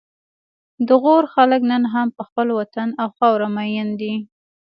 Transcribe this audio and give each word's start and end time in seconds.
د 0.87 0.89
غور 1.03 1.23
خلک 1.35 1.61
نن 1.71 1.83
هم 1.93 2.07
په 2.17 2.21
خپل 2.27 2.47
وطن 2.59 2.89
او 3.01 3.07
خاوره 3.17 3.47
مین 3.55 3.87
دي 3.99 4.13